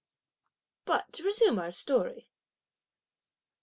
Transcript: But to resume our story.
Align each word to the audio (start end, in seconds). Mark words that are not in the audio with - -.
But 0.85 1.13
to 1.13 1.23
resume 1.23 1.59
our 1.59 1.71
story. 1.71 2.31